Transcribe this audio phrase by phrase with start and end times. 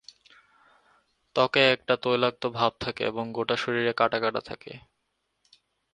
[1.35, 4.71] ত্বকে একটা তৈলাক্ত ভাব থাকে এবং গোটা শরীরে কাঁটা কাঁটা থাকে।